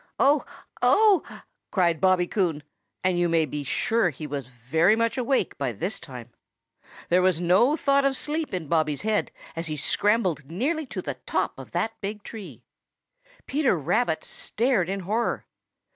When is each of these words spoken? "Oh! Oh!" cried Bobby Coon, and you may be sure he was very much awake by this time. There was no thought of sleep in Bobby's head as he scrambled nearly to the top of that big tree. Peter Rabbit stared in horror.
"Oh! 0.17 0.43
Oh!" 0.81 1.21
cried 1.69 2.01
Bobby 2.01 2.25
Coon, 2.25 2.63
and 3.03 3.19
you 3.19 3.29
may 3.29 3.45
be 3.45 3.63
sure 3.63 4.09
he 4.09 4.25
was 4.25 4.47
very 4.47 4.95
much 4.95 5.15
awake 5.15 5.55
by 5.59 5.71
this 5.71 5.99
time. 5.99 6.31
There 7.09 7.21
was 7.21 7.39
no 7.39 7.77
thought 7.77 8.03
of 8.03 8.17
sleep 8.17 8.51
in 8.51 8.67
Bobby's 8.67 9.03
head 9.03 9.29
as 9.55 9.67
he 9.67 9.77
scrambled 9.77 10.49
nearly 10.49 10.87
to 10.87 11.03
the 11.03 11.19
top 11.27 11.59
of 11.59 11.69
that 11.73 12.01
big 12.01 12.23
tree. 12.23 12.63
Peter 13.45 13.77
Rabbit 13.77 14.23
stared 14.23 14.89
in 14.89 15.01
horror. 15.01 15.45